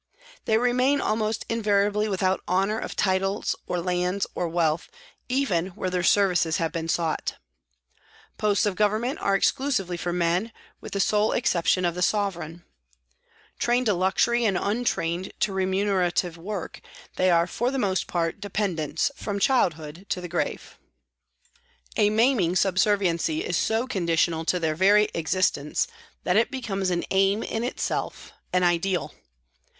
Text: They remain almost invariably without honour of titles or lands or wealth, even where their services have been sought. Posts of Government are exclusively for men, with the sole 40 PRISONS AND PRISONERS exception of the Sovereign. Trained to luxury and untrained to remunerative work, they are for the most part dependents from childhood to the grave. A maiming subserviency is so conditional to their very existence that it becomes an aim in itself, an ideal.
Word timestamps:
They 0.45 0.57
remain 0.57 0.99
almost 0.99 1.45
invariably 1.47 2.09
without 2.09 2.41
honour 2.47 2.79
of 2.79 2.95
titles 2.95 3.55
or 3.67 3.79
lands 3.79 4.25
or 4.33 4.47
wealth, 4.49 4.89
even 5.29 5.67
where 5.75 5.91
their 5.91 6.01
services 6.01 6.57
have 6.57 6.71
been 6.71 6.89
sought. 6.89 7.35
Posts 8.39 8.65
of 8.65 8.75
Government 8.75 9.19
are 9.19 9.35
exclusively 9.35 9.97
for 9.97 10.11
men, 10.11 10.51
with 10.79 10.93
the 10.93 10.99
sole 10.99 11.27
40 11.27 11.41
PRISONS 11.41 11.53
AND 11.53 11.53
PRISONERS 11.53 11.65
exception 11.67 11.85
of 11.85 11.93
the 11.95 12.01
Sovereign. 12.01 12.63
Trained 13.59 13.85
to 13.85 13.93
luxury 13.93 14.43
and 14.43 14.57
untrained 14.59 15.33
to 15.41 15.53
remunerative 15.53 16.35
work, 16.35 16.81
they 17.15 17.29
are 17.29 17.45
for 17.45 17.69
the 17.69 17.77
most 17.77 18.07
part 18.07 18.41
dependents 18.41 19.11
from 19.15 19.39
childhood 19.39 20.07
to 20.09 20.19
the 20.19 20.27
grave. 20.27 20.79
A 21.95 22.09
maiming 22.09 22.55
subserviency 22.55 23.43
is 23.45 23.55
so 23.55 23.85
conditional 23.85 24.45
to 24.45 24.59
their 24.59 24.73
very 24.73 25.09
existence 25.13 25.85
that 26.23 26.37
it 26.37 26.49
becomes 26.49 26.89
an 26.89 27.03
aim 27.11 27.43
in 27.43 27.63
itself, 27.63 28.33
an 28.51 28.63
ideal. 28.63 29.13